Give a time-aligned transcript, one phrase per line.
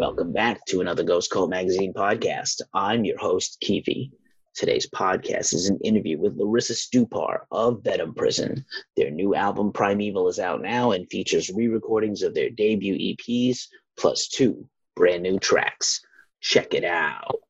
[0.00, 2.62] Welcome back to another Ghost Cult Magazine podcast.
[2.72, 4.10] I'm your host, Kiwi.
[4.54, 8.64] Today's podcast is an interview with Larissa Stupar of Venom Prison.
[8.96, 13.66] Their new album, Primeval, is out now and features re recordings of their debut EPs
[13.98, 14.66] plus two
[14.96, 16.00] brand new tracks.
[16.40, 17.42] Check it out.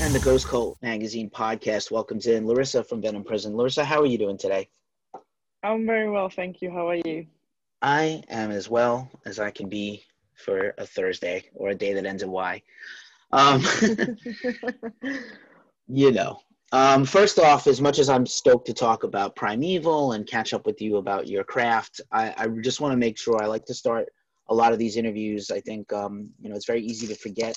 [0.00, 3.54] And the Ghost Cult Magazine podcast welcomes in Larissa from Venom Prison.
[3.54, 4.70] Larissa, how are you doing today?
[5.62, 6.70] I'm very well, thank you.
[6.70, 7.26] How are you?
[7.82, 10.02] I am as well as I can be
[10.38, 12.62] for a Thursday or a day that ends in Y.
[13.32, 13.62] Um,
[15.88, 16.40] you know,
[16.72, 20.66] um, first off, as much as I'm stoked to talk about Primeval and catch up
[20.66, 23.74] with you about your craft, I, I just want to make sure I like to
[23.74, 24.08] start
[24.50, 25.50] a lot of these interviews.
[25.50, 27.56] I think, um, you know, it's very easy to forget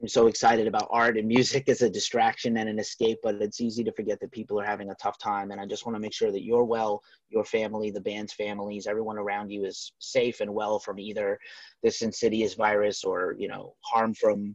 [0.00, 3.60] I'm so excited about art and music as a distraction and an escape, but it's
[3.60, 5.50] easy to forget that people are having a tough time.
[5.50, 8.86] And I just want to make sure that you're well, your family, the band's families,
[8.86, 11.36] everyone around you is safe and well from either
[11.82, 14.54] this insidious virus or, you know, harm from,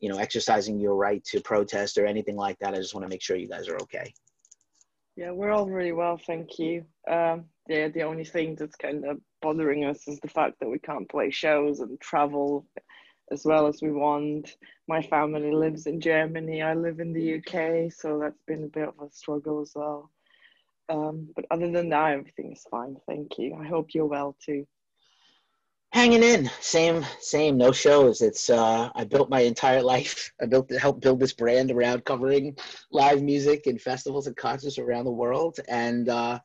[0.00, 2.74] you know, exercising your right to protest or anything like that.
[2.74, 4.12] I just want to make sure you guys are okay.
[5.16, 6.84] Yeah, we're all really well, thank you.
[7.08, 10.80] Um, yeah, the only thing that's kind of bothering us is the fact that we
[10.80, 12.66] can't play shows and travel
[13.30, 14.56] as well as we want.
[14.88, 16.62] My family lives in Germany.
[16.62, 20.10] I live in the UK, so that's been a bit of a struggle as well.
[20.88, 22.96] Um, but other than that, everything is fine.
[23.06, 23.54] Thank you.
[23.54, 24.66] I hope you're well too.
[25.92, 27.56] Hanging in, same, same.
[27.56, 28.22] No shows.
[28.22, 30.32] It's uh, I built my entire life.
[30.40, 32.56] I built helped build this brand around covering
[32.92, 36.38] live music and festivals and concerts around the world, and uh,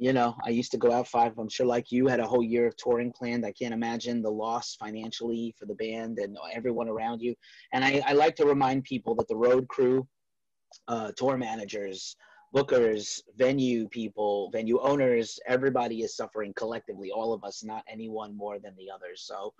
[0.00, 1.36] you know, I used to go out five.
[1.36, 3.44] I'm sure, like you, had a whole year of touring planned.
[3.44, 7.34] I can't imagine the loss financially for the band and everyone around you.
[7.74, 10.08] And I, I like to remind people that the road crew,
[10.88, 12.16] uh, tour managers,
[12.56, 17.10] bookers, venue people, venue owners, everybody is suffering collectively.
[17.10, 19.24] All of us, not anyone more than the others.
[19.26, 19.52] So,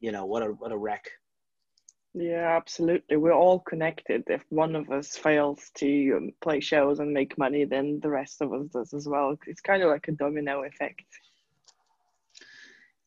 [0.00, 1.08] you know, what a what a wreck
[2.14, 3.16] yeah, absolutely.
[3.16, 4.24] We're all connected.
[4.28, 8.40] If one of us fails to um, play shows and make money, then the rest
[8.40, 9.36] of us does as well.
[9.46, 11.04] It's kind of like a domino effect.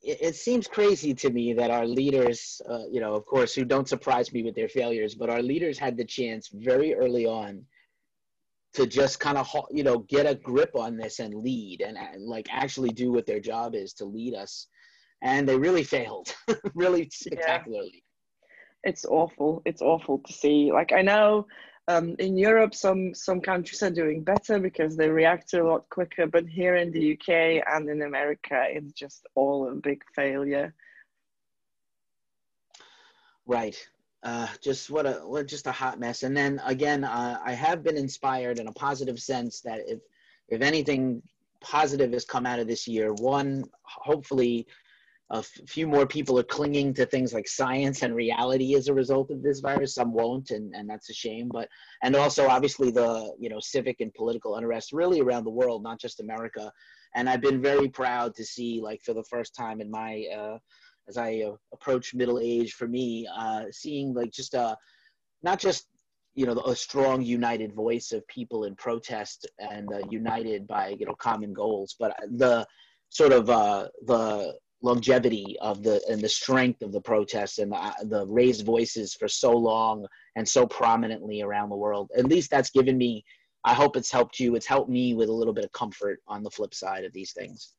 [0.03, 3.87] It, seems crazy to me that our leaders, uh, you know, of course, who don't
[3.87, 7.63] surprise me with their failures, but our leaders had the chance very early on
[8.73, 12.25] to just kind of, you know, get a grip on this and lead and, and
[12.25, 14.65] like actually do what their job is to lead us.
[15.21, 16.33] And they really failed,
[16.73, 17.91] really spectacularly.
[17.93, 18.10] Yeah
[18.83, 19.61] it's awful.
[19.65, 20.71] It's awful to see.
[20.71, 21.47] Like I know
[21.87, 26.27] um, in Europe, some some countries are doing better because they react a lot quicker.
[26.27, 30.73] But here in the UK and in America, it's just all a big failure.
[33.45, 33.75] Right.
[34.23, 36.23] Uh, just what a what just a hot mess.
[36.23, 39.99] And then again, uh, I have been inspired in a positive sense that if
[40.49, 41.23] if anything
[41.61, 44.67] positive has come out of this year, one hopefully
[45.31, 49.31] a few more people are clinging to things like science and reality as a result
[49.31, 49.95] of this virus.
[49.95, 51.69] Some won't and, and that's a shame but
[52.03, 55.99] and also obviously the you know civic and political unrest really around the world not
[55.99, 56.71] just america.
[57.15, 60.57] And i've been very proud to see like for the first time in my uh,
[61.07, 64.77] as i uh, approach middle age for me uh, seeing like just a
[65.43, 65.87] not just
[66.35, 71.05] you know a strong united voice of people in protest and uh, united by you
[71.05, 72.65] know common goals but the
[73.09, 77.93] sort of uh, the longevity of the and the strength of the protests and the,
[78.05, 80.05] the raised voices for so long
[80.35, 82.09] and so prominently around the world.
[82.17, 83.23] At least that's given me.
[83.63, 84.55] I hope it's helped you.
[84.55, 87.31] It's helped me with a little bit of comfort on the flip side of these
[87.33, 87.73] things.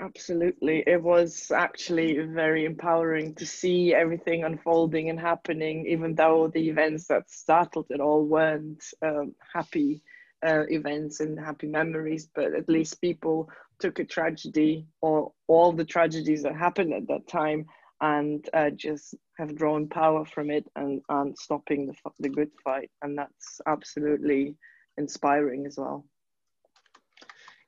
[0.00, 0.82] Absolutely.
[0.86, 7.06] It was actually very empowering to see everything unfolding and happening, even though the events
[7.06, 10.02] that startled it all weren't um, happy
[10.44, 13.48] uh, events and happy memories, but at least people
[13.78, 17.66] took a tragedy or all the tragedies that happened at that time
[18.00, 22.90] and uh, just have drawn power from it and, and stopping the, the good fight.
[23.02, 24.56] And that's absolutely
[24.98, 26.04] inspiring as well.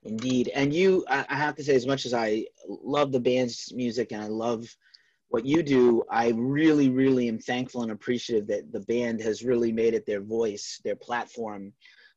[0.03, 0.51] Indeed.
[0.55, 4.23] And you, I have to say, as much as I love the band's music and
[4.23, 4.65] I love
[5.29, 9.73] what you do, I really, really am thankful and appreciative that the band has really
[9.73, 11.73] made it their voice, their platform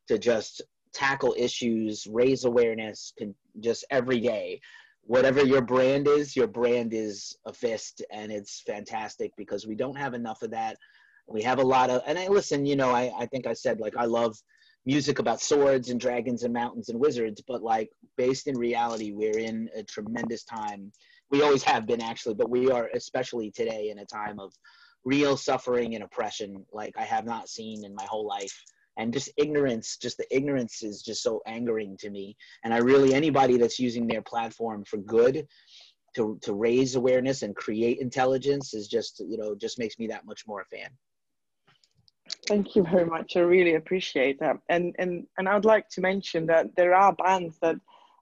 [0.07, 0.61] to just
[0.93, 4.61] tackle issues, raise awareness, can just every day.
[5.03, 9.97] Whatever your brand is, your brand is a fist, and it's fantastic because we don't
[9.97, 10.77] have enough of that.
[11.27, 13.79] We have a lot of, and I listen, you know, I, I think I said
[13.79, 14.37] like I love
[14.85, 19.37] music about swords and dragons and mountains and wizards, but like based in reality, we're
[19.37, 20.91] in a tremendous time.
[21.31, 24.53] We always have been actually, but we are especially today in a time of
[25.05, 28.63] real suffering and oppression like I have not seen in my whole life
[28.99, 33.13] and just ignorance just the ignorance is just so angering to me and i really
[33.15, 35.47] anybody that's using their platform for good
[36.15, 40.25] to to raise awareness and create intelligence is just you know just makes me that
[40.25, 40.89] much more a fan.
[42.47, 43.37] Thank you very much.
[43.37, 44.57] I really appreciate that.
[44.69, 47.75] And and and I'd like to mention that there are bands that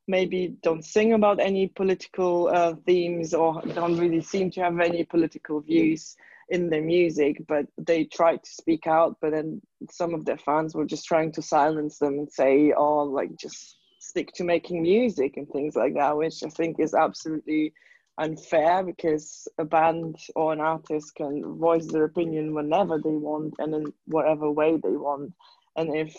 [0.08, 5.04] maybe don't sing about any political uh, themes or don't really seem to have any
[5.04, 6.16] political views
[6.50, 9.18] in their music, but they tried to speak out.
[9.22, 9.62] But then
[9.92, 13.78] some of their fans were just trying to silence them and say, "Oh, like just
[14.00, 17.74] stick to making music and things like that," which I think is absolutely
[18.18, 23.76] unfair because a band or an artist can voice their opinion whenever they want and
[23.76, 25.34] in whatever way they want.
[25.76, 26.16] And if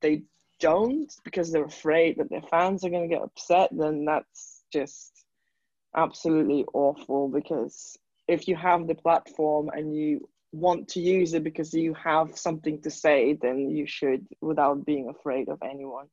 [0.00, 0.22] they
[0.60, 5.24] don't because they're afraid that their fans are going to get upset, then that's just
[5.96, 7.98] absolutely awful because
[8.28, 12.80] if you have the platform and you want to use it because you have something
[12.82, 16.06] to say, then you should without being afraid of anyone.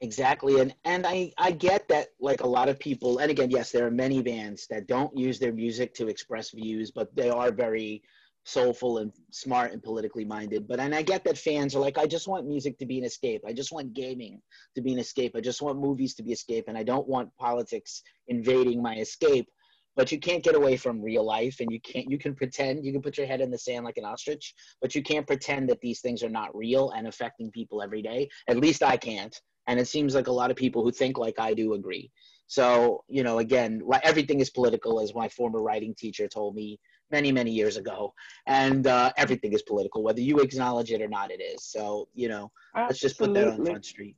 [0.00, 0.60] Exactly.
[0.60, 3.86] And and I, I get that like a lot of people and again, yes, there
[3.86, 8.02] are many bands that don't use their music to express views, but they are very
[8.44, 10.68] soulful and smart and politically minded.
[10.68, 13.04] But and I get that fans are like, I just want music to be an
[13.04, 13.42] escape.
[13.46, 14.40] I just want gaming
[14.74, 15.32] to be an escape.
[15.34, 19.48] I just want movies to be escape, and I don't want politics invading my escape.
[19.96, 22.10] But you can't get away from real life, and you can't.
[22.10, 22.84] You can pretend.
[22.84, 25.68] You can put your head in the sand like an ostrich, but you can't pretend
[25.70, 28.28] that these things are not real and affecting people every day.
[28.48, 29.38] At least I can't.
[29.68, 32.10] And it seems like a lot of people who think like I do agree.
[32.46, 36.78] So, you know, again, everything is political, as my former writing teacher told me
[37.10, 38.14] many, many years ago.
[38.46, 41.64] And uh, everything is political, whether you acknowledge it or not, it is.
[41.64, 42.88] So, you know, Absolutely.
[42.88, 44.16] let's just put that on the Front Street.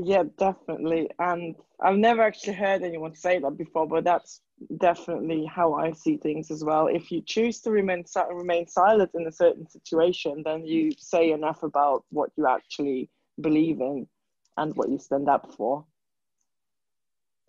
[0.00, 1.10] Yeah, definitely.
[1.18, 4.40] And I've never actually heard anyone say that before, but that's
[4.80, 6.86] definitely how I see things as well.
[6.86, 11.64] If you choose to remain remain silent in a certain situation, then you say enough
[11.64, 13.10] about what you actually
[13.40, 14.06] believe in
[14.56, 15.84] and what you stand up for.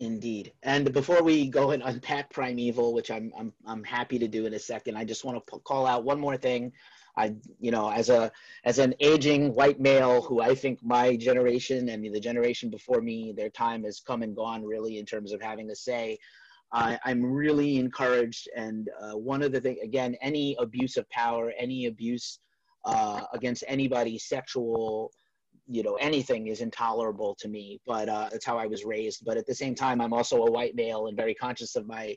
[0.00, 0.52] Indeed.
[0.62, 4.54] And before we go and unpack Primeval, which I'm, I'm, I'm happy to do in
[4.54, 6.72] a second, I just want to call out one more thing.
[7.20, 8.32] I, you know, as a
[8.64, 13.32] as an aging white male who I think my generation and the generation before me,
[13.36, 16.18] their time has come and gone really in terms of having a say.
[16.72, 21.52] I, I'm really encouraged, and uh, one of the things, again, any abuse of power,
[21.58, 22.38] any abuse
[22.84, 25.10] uh, against anybody, sexual,
[25.66, 29.36] you know anything is intolerable to me but uh, that's how i was raised but
[29.36, 32.16] at the same time i'm also a white male and very conscious of my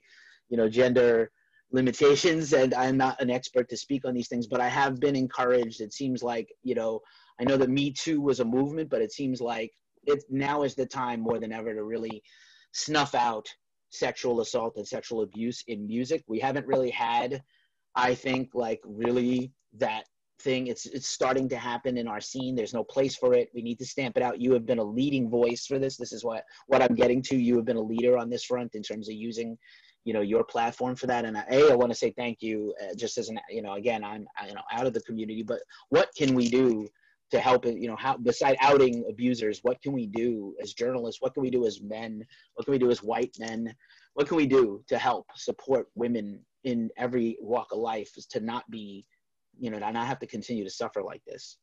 [0.49, 1.29] you know gender
[1.73, 5.15] limitations and i'm not an expert to speak on these things but i have been
[5.15, 7.01] encouraged it seems like you know
[7.39, 9.71] i know that me too was a movement but it seems like
[10.05, 12.21] it now is the time more than ever to really
[12.71, 13.47] snuff out
[13.89, 17.43] sexual assault and sexual abuse in music we haven't really had
[17.95, 20.05] i think like really that
[20.43, 20.67] thing.
[20.67, 22.55] It's it's starting to happen in our scene.
[22.55, 23.49] There's no place for it.
[23.53, 24.39] We need to stamp it out.
[24.39, 25.97] You have been a leading voice for this.
[25.97, 27.35] This is what what I'm getting to.
[27.35, 29.57] You have been a leader on this front in terms of using,
[30.03, 31.25] you know, your platform for that.
[31.25, 32.73] And a i want to say thank you.
[32.81, 35.59] Uh, just as an, you know, again, I'm you know out of the community, but
[35.89, 36.87] what can we do?
[37.31, 41.33] to help you know how beside outing abusers what can we do as journalists what
[41.33, 42.23] can we do as men
[42.53, 43.73] what can we do as white men
[44.13, 48.39] what can we do to help support women in every walk of life is to
[48.39, 49.03] not be
[49.59, 51.57] you know, I have to continue to suffer like this?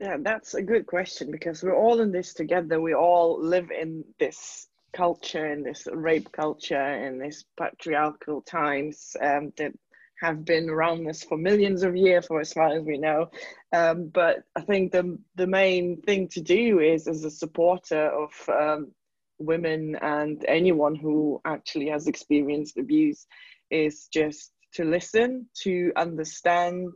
[0.00, 2.80] Yeah, that's a good question because we're all in this together.
[2.80, 9.52] We all live in this culture, and this rape culture, and this patriarchal times um,
[9.56, 9.72] that
[10.20, 13.30] have been around us for millions of years, for as far as we know.
[13.72, 18.30] Um, but I think the the main thing to do is, as a supporter of
[18.48, 18.92] um,
[19.38, 23.26] women and anyone who actually has experienced abuse,
[23.70, 26.94] is just to listen, to understand,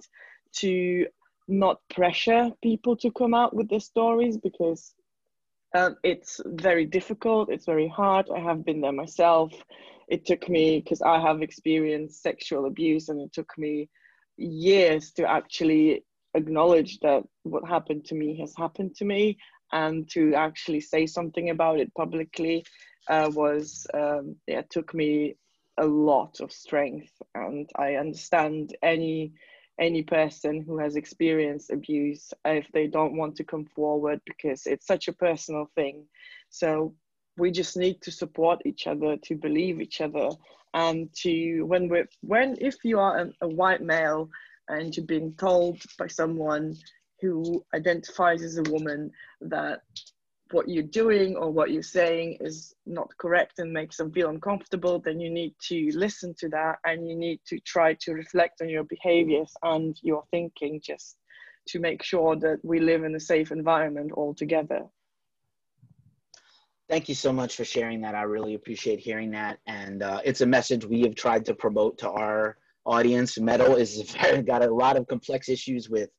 [0.56, 1.06] to
[1.48, 4.94] not pressure people to come out with their stories because
[5.75, 8.28] um, it's very difficult, it's very hard.
[8.35, 9.52] I have been there myself.
[10.09, 13.88] It took me, because I have experienced sexual abuse, and it took me
[14.37, 16.04] years to actually
[16.35, 19.38] acknowledge that what happened to me has happened to me
[19.73, 22.64] and to actually say something about it publicly
[23.09, 25.35] uh, was um, yeah took me
[25.78, 29.33] a lot of strength and i understand any
[29.81, 34.87] any person who has experienced abuse if they don't want to come forward because it's
[34.87, 36.04] such a personal thing.
[36.50, 36.95] So
[37.37, 40.31] we just need to support each other to believe each other
[40.75, 44.28] and to when we when if you are a, a white male
[44.69, 46.76] and you're being told by someone
[47.21, 49.81] who identifies as a woman that
[50.54, 55.00] what you're doing or what you're saying is not correct and makes them feel uncomfortable,
[55.00, 58.68] then you need to listen to that and you need to try to reflect on
[58.68, 61.16] your behaviors and your thinking just
[61.66, 64.82] to make sure that we live in a safe environment all together.
[66.88, 68.14] Thank you so much for sharing that.
[68.14, 69.58] I really appreciate hearing that.
[69.66, 73.40] And uh, it's a message we have tried to promote to our audience.
[73.40, 74.14] Metal is
[74.46, 76.11] got a lot of complex issues with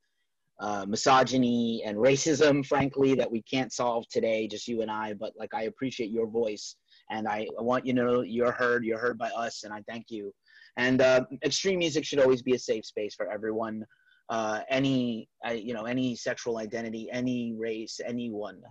[0.59, 5.13] uh, misogyny and racism, frankly, that we can't solve today, just you and I.
[5.13, 6.75] But like, I appreciate your voice,
[7.09, 8.85] and I, I want you to know you're heard.
[8.85, 10.33] You're heard by us, and I thank you.
[10.77, 13.85] And uh, extreme music should always be a safe space for everyone,
[14.29, 18.61] uh, any, you know, any sexual identity, any race, anyone.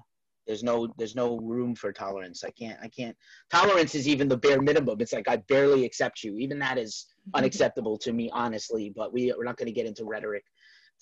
[0.47, 2.45] There's no, there's no room for tolerance.
[2.45, 3.17] I can't, I can't.
[3.51, 5.01] Tolerance is even the bare minimum.
[5.01, 6.37] It's like I barely accept you.
[6.37, 8.93] Even that is unacceptable to me, honestly.
[8.95, 10.45] But we, we're not going to get into rhetoric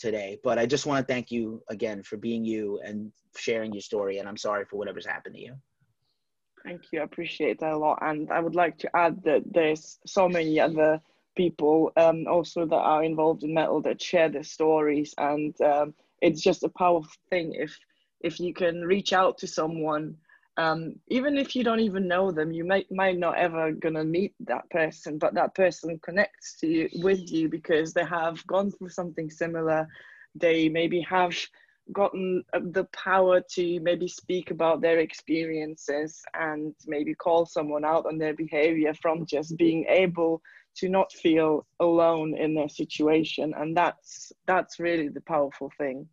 [0.03, 0.39] today.
[0.45, 4.19] But I just want to thank you again for being you and sharing your story.
[4.19, 5.55] And I'm sorry for whatever's happened to you.
[6.65, 7.01] Thank you.
[7.01, 7.99] I appreciate that a lot.
[8.03, 11.01] And I would like to add that there's so many other
[11.37, 15.15] people um, also that are involved in metal that share their stories.
[15.19, 17.77] And um, it's just a powerful thing if
[18.21, 20.17] if you can reach out to someone
[20.57, 24.35] um, even if you don't even know them, you might might not ever gonna meet
[24.41, 28.91] that person, but that person connects to you with you because they have gone through
[28.91, 29.89] something similar.
[30.35, 31.35] They maybe have
[31.93, 38.07] gotten uh, the power to maybe speak about their experiences and maybe call someone out
[38.07, 40.43] on their behavior from just being able
[40.77, 46.09] to not feel alone in their situation and that's that's really the powerful thing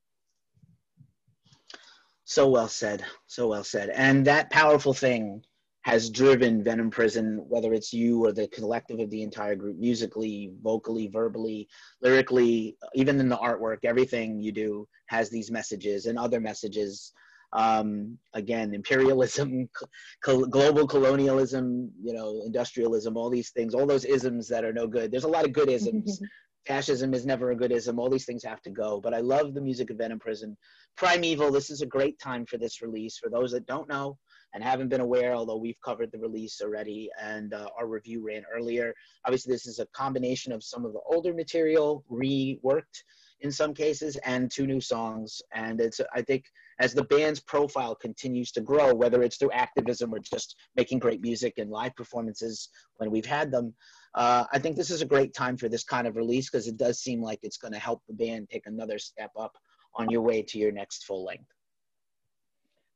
[2.29, 3.03] so well said.
[3.25, 3.89] So well said.
[3.89, 5.41] And that powerful thing
[5.81, 10.51] has driven Venom Prison, whether it's you or the collective of the entire group, musically,
[10.61, 11.67] vocally, verbally,
[12.03, 17.13] lyrically, even in the artwork, everything you do has these messages and other messages.
[17.51, 19.67] Um, again, imperialism,
[20.23, 24.85] co- global colonialism, you know, industrialism, all these things, all those isms that are no
[24.85, 25.11] good.
[25.11, 26.21] There's a lot of good isms
[26.69, 27.97] fascism is never a good ism.
[27.97, 29.01] All these things have to go.
[29.01, 30.55] But I love the music of Venom Prison.
[30.95, 33.17] Primeval, this is a great time for this release.
[33.17, 34.19] For those that don't know
[34.53, 38.43] and haven't been aware, although we've covered the release already and uh, our review ran
[38.55, 38.93] earlier,
[39.25, 43.01] obviously this is a combination of some of the older material reworked
[43.41, 45.41] in some cases and two new songs.
[45.55, 46.45] And it's, I think,
[46.79, 51.21] as the band's profile continues to grow, whether it's through activism or just making great
[51.21, 53.73] music and live performances when we've had them,
[54.15, 56.77] uh, I think this is a great time for this kind of release because it
[56.77, 59.55] does seem like it's going to help the band take another step up
[59.95, 61.51] on your way to your next full length.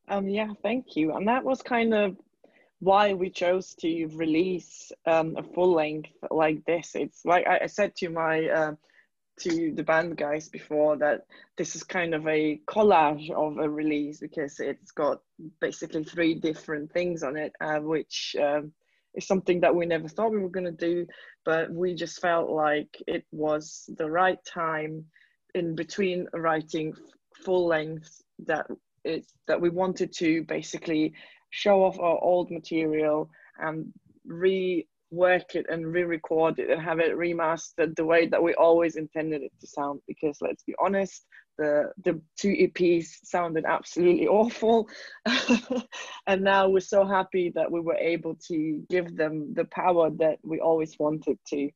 [0.08, 1.15] Um, yeah, thank you.
[1.15, 2.17] And that was kind of
[2.79, 6.91] why we chose to release um, a full length like this.
[6.96, 8.75] It's like I, said to my uh,
[9.39, 11.25] to the band guys before that
[11.58, 15.22] this is kind of a collage of a release because it's got
[15.62, 18.74] basically three different things on it, uh, which um,
[19.15, 21.05] is something that we never thought we were going to do,
[21.46, 25.05] but we just felt like it was the right time
[25.55, 26.93] in between writing
[27.43, 28.65] full length that
[29.03, 31.13] it that we wanted to basically
[31.50, 33.29] show off our old material
[33.60, 33.91] and
[34.27, 39.43] rework it and re-record it and have it remastered the way that we always intended
[39.43, 40.00] it to sound.
[40.08, 41.25] Because let's be honest
[41.57, 44.89] the the two EPs sounded absolutely awful,
[46.27, 50.39] and now we're so happy that we were able to give them the power that
[50.43, 51.69] we always wanted to.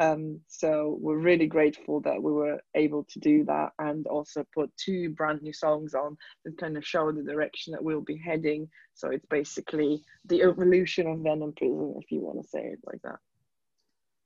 [0.00, 4.70] Um, so we're really grateful that we were able to do that and also put
[4.76, 8.68] two brand new songs on that kind of show the direction that we'll be heading.
[8.94, 13.02] So it's basically the evolution of Venom Prison, if you want to say it like
[13.02, 13.18] that.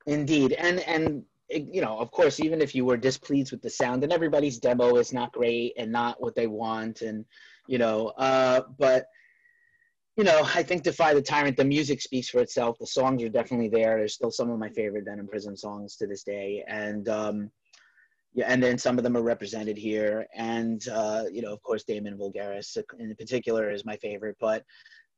[0.06, 4.02] Indeed, and and you know, of course, even if you were displeased with the sound,
[4.04, 7.24] and everybody's demo is not great and not what they want, and
[7.66, 9.06] you know, uh, but
[10.16, 12.78] you know, I think Defy the Tyrant, the music speaks for itself.
[12.78, 13.96] The songs are definitely there.
[13.96, 17.50] There's still some of my favorite Venom Prison songs to this day, and um,
[18.34, 20.26] yeah, and then some of them are represented here.
[20.34, 24.36] And uh, you know, of course, Damon Vulgaris in particular is my favorite.
[24.40, 24.64] But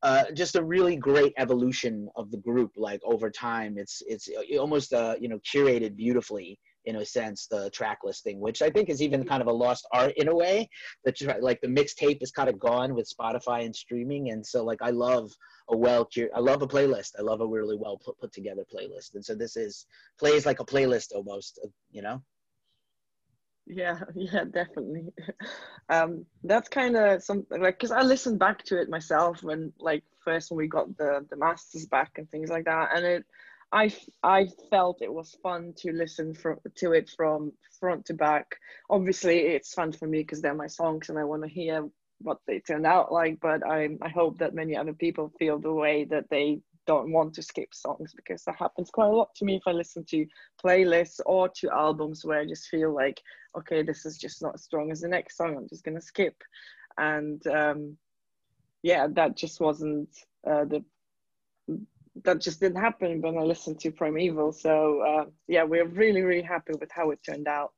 [0.05, 3.77] uh, just a really great evolution of the group like over time.
[3.79, 4.29] It's it's
[4.61, 8.91] almost uh, you know curated beautifully in a sense the track listing which i think
[8.91, 10.69] is even kind of a lost art in a way.
[11.07, 14.83] That like the mixtape is kind of gone with spotify and streaming and so like
[14.83, 15.31] i love
[15.71, 16.07] a well
[16.37, 17.13] i love a playlist.
[17.19, 19.15] I love a really well put, put together playlist.
[19.15, 19.87] And so this is
[20.19, 21.59] plays like a playlist almost
[21.91, 22.21] you know
[23.67, 25.07] yeah yeah definitely.
[25.89, 30.05] Um that's kind of something like because i listened back to it myself when like
[30.25, 33.25] first when we got the the masters back and things like that and it
[33.73, 33.93] i
[34.23, 38.57] i felt it was fun to listen from to it from front to back.
[38.89, 41.89] Obviously it's fun for me because they're my songs and i want to hear
[42.21, 45.73] what they turned out like but i i hope that many other people feel the
[45.73, 49.45] way that they don't want to skip songs because that happens quite a lot to
[49.45, 50.27] me if I listen to
[50.63, 53.21] playlists or to albums where I just feel like,
[53.57, 55.57] okay, this is just not as strong as the next song.
[55.57, 56.37] I'm just gonna skip.
[56.99, 57.97] And um,
[58.83, 60.11] yeah, that just wasn't
[60.47, 60.85] uh, the
[62.23, 64.53] that just didn't happen when I listened to Primeval.
[64.53, 67.73] So uh, yeah, we're really really happy with how it turned out.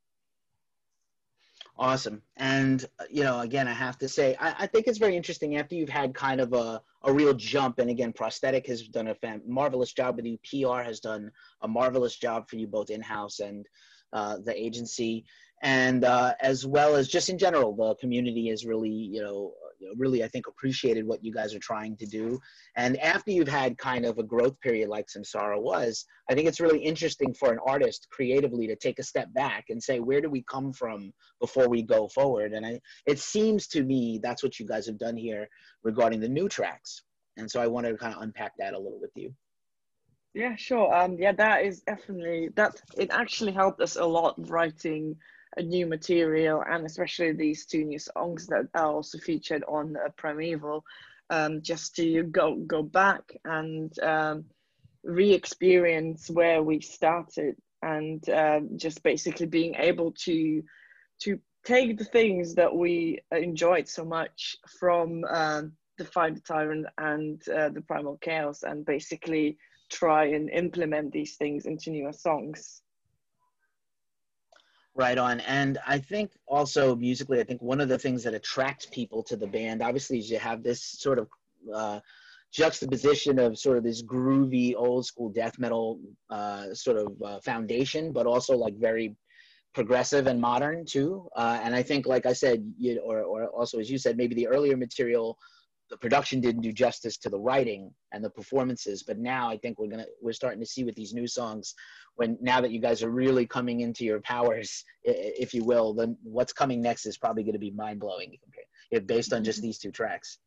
[1.78, 2.23] Awesome.
[2.38, 5.75] And, you know, again, I have to say, I, I, think it's very interesting after
[5.75, 7.78] you've had kind of a, a real jump.
[7.80, 9.16] And again, Prosthetic has done a
[9.47, 10.38] marvelous job with you.
[10.38, 11.30] PR has done
[11.61, 13.66] a marvelous job for you both in house and
[14.14, 15.26] uh, the agency.
[15.62, 19.52] And uh, as well as just in general, the community is really, you know,
[19.97, 22.38] really, I think, appreciated what you guys are trying to do.
[22.76, 26.61] And after you've had kind of a growth period like Samsara was, I think it's
[26.61, 30.30] really interesting for an artist creatively to take a step back and say, where do
[30.30, 32.52] we come from before we go forward?
[32.52, 35.49] And I, it seems to me that's what you guys have done here
[35.83, 37.02] regarding the new tracks.
[37.37, 39.35] And so I wanted to kind of unpack that a little with you.
[40.35, 40.95] Yeah, sure.
[40.95, 42.83] Um, yeah, that is definitely that.
[42.99, 45.16] It actually helped us a lot writing
[45.56, 50.08] a new material and especially these two new songs that are also featured on uh,
[50.16, 50.84] Primeval,
[51.30, 54.44] um, just to go go back and um,
[55.02, 60.62] re-experience where we started and uh, just basically being able to
[61.20, 66.86] to take the things that we enjoyed so much from um, the Defy the Tyrant
[66.98, 69.58] and uh, the Primal Chaos and basically
[69.90, 72.82] try and implement these things into newer songs.
[74.96, 75.40] Right on.
[75.40, 79.36] And I think also musically, I think one of the things that attracts people to
[79.36, 81.28] the band, obviously, is you have this sort of
[81.72, 82.00] uh,
[82.50, 86.00] juxtaposition of sort of this groovy old school death metal
[86.30, 89.14] uh, sort of uh, foundation, but also like very
[89.74, 91.28] progressive and modern too.
[91.36, 94.34] Uh, and I think, like I said, you, or, or also as you said, maybe
[94.34, 95.38] the earlier material
[95.90, 99.78] the production didn't do justice to the writing and the performances but now i think
[99.78, 101.74] we're gonna we're starting to see with these new songs
[102.16, 106.16] when now that you guys are really coming into your powers if you will then
[106.22, 108.36] what's coming next is probably going to be mind-blowing
[109.06, 109.66] based on just mm-hmm.
[109.66, 110.38] these two tracks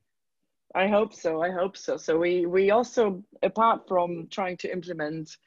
[0.75, 5.38] i hope so i hope so so we we also apart from trying to implement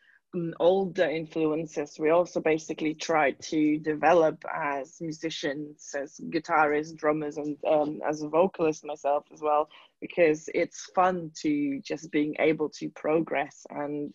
[0.61, 8.01] older influences we also basically try to develop as musicians as guitarists drummers and um,
[8.09, 9.69] as a vocalist myself as well
[10.01, 14.15] because it's fun to just being able to progress and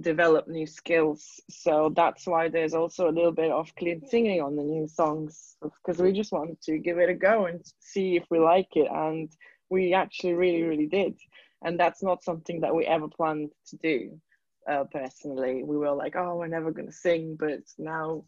[0.00, 1.40] develop new skills.
[1.50, 5.56] So that's why there's also a little bit of clean singing on the new songs
[5.62, 8.88] because we just wanted to give it a go and see if we like it
[8.90, 9.30] and
[9.70, 11.18] we actually really really did.
[11.64, 14.20] And that's not something that we ever planned to do
[14.68, 15.62] uh, personally.
[15.62, 18.24] We were like, oh, we're never going to sing, but now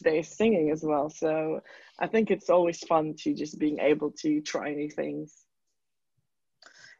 [0.00, 1.10] they're singing as well.
[1.10, 1.60] So
[1.98, 5.34] I think it's always fun to just being able to try new things.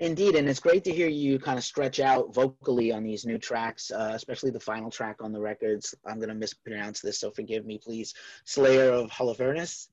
[0.00, 3.36] Indeed, and it's great to hear you kind of stretch out vocally on these new
[3.36, 5.92] tracks, uh, especially the final track on the records.
[6.06, 8.14] I'm going to mispronounce this, so forgive me, please.
[8.44, 9.88] Slayer of Holofernes.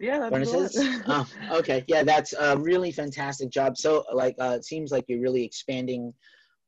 [0.00, 0.52] Yeah, that's
[1.08, 3.76] oh, okay, yeah, that's a really fantastic job.
[3.76, 6.14] So, like, uh, it seems like you're really expanding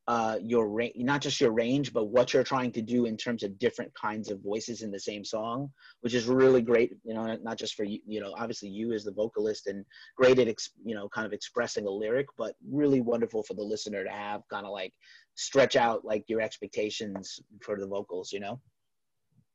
[0.09, 3.42] uh, your range, not just your range, but what you're trying to do in terms
[3.42, 5.69] of different kinds of voices in the same song,
[6.01, 6.92] which is really great.
[7.05, 9.85] You know, not just for you, you know, obviously you as the vocalist and
[10.16, 13.62] great at, ex, you know, kind of expressing a lyric, but really wonderful for the
[13.62, 14.92] listener to have kind of like
[15.35, 18.61] stretch out like your expectations for the vocals, you know?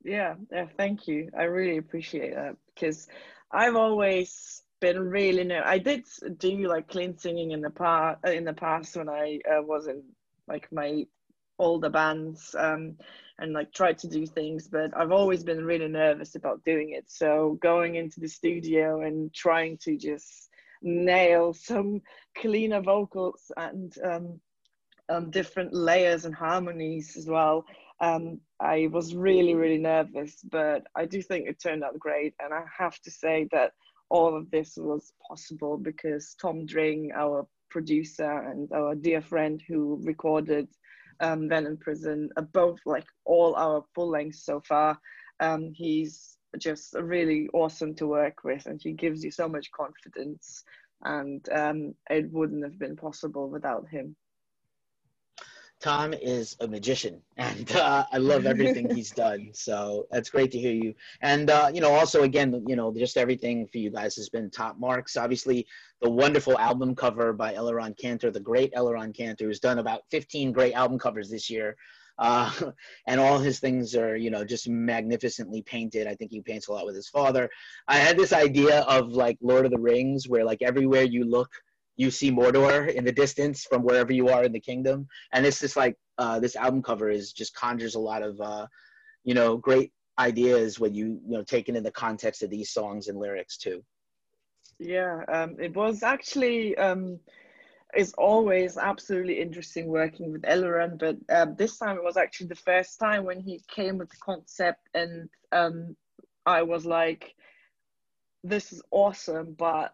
[0.03, 1.29] Yeah, yeah, thank you.
[1.37, 3.07] I really appreciate that because
[3.51, 5.61] I've always been really new.
[5.63, 6.05] I did
[6.39, 10.01] do like clean singing in the past in the past when I uh, was in
[10.47, 11.05] like my
[11.59, 12.97] older bands um,
[13.39, 17.05] and like tried to do things, but I've always been really nervous about doing it.
[17.07, 20.49] So going into the studio and trying to just
[20.81, 22.01] nail some
[22.37, 24.39] cleaner vocals and um,
[25.09, 27.65] um, different layers and harmonies as well.
[27.99, 32.33] Um, I was really, really nervous, but I do think it turned out great.
[32.39, 33.73] And I have to say that
[34.09, 39.99] all of this was possible because Tom Dring, our producer and our dear friend who
[40.03, 40.67] recorded
[41.21, 44.99] um, Venom Prison, uh, both like all our full lengths so far.
[45.39, 50.63] Um, he's just really awesome to work with, and he gives you so much confidence.
[51.03, 54.15] And um, it wouldn't have been possible without him.
[55.81, 59.49] Tom is a magician, and uh, I love everything he's done.
[59.53, 60.93] So that's great to hear you.
[61.21, 64.51] And uh, you know, also again, you know, just everything for you guys has been
[64.51, 65.17] top marks.
[65.17, 65.65] Obviously,
[66.01, 70.51] the wonderful album cover by Eliran Kantor, the great Eliran Kantor, who's done about 15
[70.51, 71.75] great album covers this year.
[72.19, 72.51] Uh,
[73.07, 76.05] and all his things are, you know, just magnificently painted.
[76.05, 77.49] I think he paints a lot with his father.
[77.87, 81.49] I had this idea of like Lord of the Rings, where like everywhere you look,
[82.01, 85.07] you see Mordor in the distance from wherever you are in the kingdom.
[85.33, 88.65] And it's just like uh, this album cover is just conjures a lot of uh,
[89.23, 93.07] you know great ideas when you you know taken in the context of these songs
[93.07, 93.83] and lyrics too.
[94.79, 97.19] Yeah, um, it was actually um,
[97.93, 102.55] it's always absolutely interesting working with Eliran, but um, this time it was actually the
[102.55, 105.95] first time when he came with the concept, and um,
[106.47, 107.35] I was like,
[108.43, 109.93] "This is awesome," but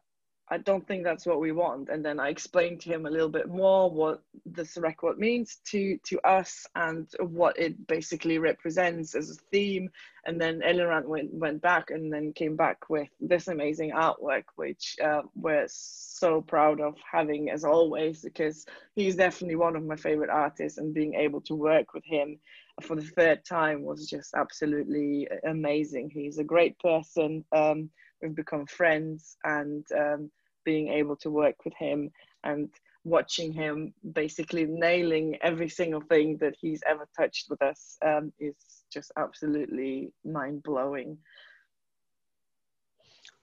[0.50, 1.90] I don't think that's what we want.
[1.90, 5.98] And then I explained to him a little bit more what this record means to
[6.06, 9.90] to us and what it basically represents as a theme.
[10.26, 14.96] And then Eliran went went back and then came back with this amazing artwork, which
[15.04, 20.30] uh, we're so proud of having as always, because he's definitely one of my favorite
[20.30, 22.40] artists, and being able to work with him
[22.82, 26.10] for the third time was just absolutely amazing.
[26.14, 27.44] He's a great person.
[27.52, 27.90] Um,
[28.22, 30.32] we've become friends and um,
[30.66, 32.12] being able to work with him
[32.44, 32.70] and
[33.04, 38.56] watching him basically nailing every single thing that he's ever touched with us um, is
[38.92, 41.18] just absolutely mind blowing.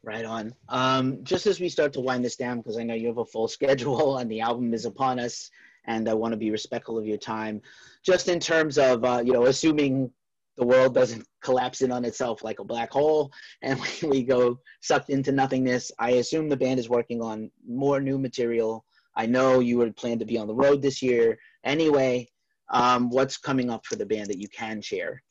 [0.03, 0.55] Right on.
[0.69, 3.25] Um, just as we start to wind this down, because I know you have a
[3.25, 5.51] full schedule and the album is upon us,
[5.87, 7.61] and I want to be respectful of your time.
[8.03, 10.11] Just in terms of, uh, you know, assuming
[10.57, 14.59] the world doesn't collapse in on itself like a black hole and we, we go
[14.81, 15.90] sucked into nothingness.
[15.99, 18.85] I assume the band is working on more new material.
[19.17, 21.38] I know you would plan to be on the road this year.
[21.64, 22.29] Anyway,
[22.71, 25.23] um, what's coming up for the band that you can share?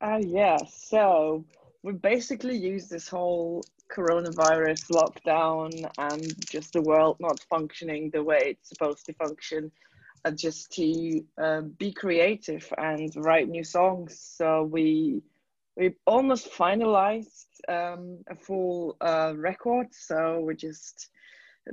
[0.00, 1.44] Uh, yeah, so
[1.82, 3.62] we basically use this whole
[3.94, 9.70] coronavirus lockdown and just the world not functioning the way it's supposed to function
[10.32, 14.18] just to uh, be creative and write new songs.
[14.20, 15.22] So we
[15.76, 19.88] we almost finalized um, a full uh, record.
[19.90, 21.08] So we're just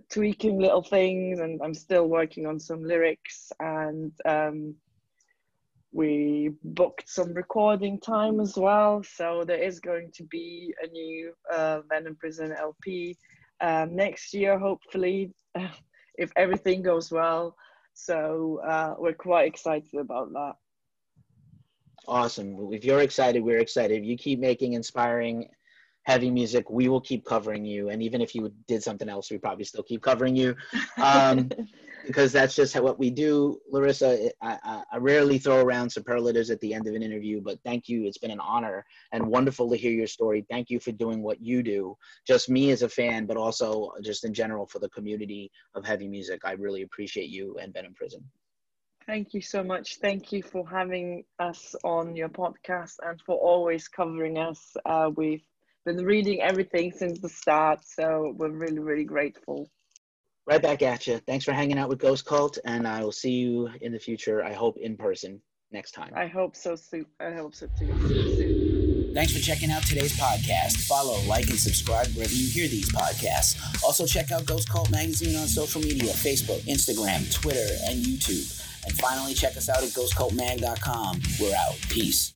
[0.09, 3.51] tweaking little things, and I'm still working on some lyrics.
[3.59, 4.75] And um,
[5.91, 9.03] we booked some recording time as well.
[9.03, 13.17] So there is going to be a new uh, Venom Prison LP
[13.59, 15.31] um, next year, hopefully,
[16.15, 17.55] if everything goes well.
[17.93, 20.53] So uh, we're quite excited about that.
[22.07, 22.73] Awesome.
[22.73, 24.01] If you're excited, we're excited.
[24.01, 25.47] If you keep making inspiring
[26.03, 27.89] heavy music, we will keep covering you.
[27.89, 30.55] And even if you did something else, we probably still keep covering you.
[30.97, 31.51] Um,
[32.05, 33.59] because that's just what we do.
[33.69, 37.59] Larissa, I, I, I, rarely throw around superlatives at the end of an interview, but
[37.63, 38.05] thank you.
[38.05, 40.45] It's been an honor and wonderful to hear your story.
[40.49, 41.97] Thank you for doing what you do.
[42.25, 46.07] Just me as a fan, but also just in general for the community of heavy
[46.07, 46.41] music.
[46.43, 48.23] I really appreciate you and Venom Prison.
[49.07, 49.97] Thank you so much.
[49.97, 54.75] Thank you for having us on your podcast and for always covering us.
[54.85, 55.43] Uh, we've
[55.85, 59.69] been reading everything since the start, so we're really, really grateful
[60.45, 61.19] right back at you.
[61.19, 64.43] Thanks for hanging out with Ghost Cult, and I will see you in the future.
[64.43, 66.11] I hope in person next time.
[66.15, 67.05] I hope so soon.
[67.19, 69.11] I hope so too.
[69.13, 70.87] Thanks for checking out today's podcast.
[70.87, 73.83] Follow, like, and subscribe wherever you hear these podcasts.
[73.83, 78.57] Also, check out Ghost Cult Magazine on social media Facebook, Instagram, Twitter, and YouTube.
[78.85, 81.21] And finally, check us out at ghostcultmag.com.
[81.41, 81.75] We're out.
[81.89, 82.33] Peace.